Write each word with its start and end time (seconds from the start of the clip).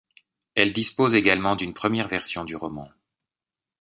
Elle 0.55 0.73
dispose 0.73 1.13
également 1.13 1.55
d'une 1.55 1.75
première 1.75 2.07
version 2.07 2.43
du 2.43 2.55
roman. 2.55 2.89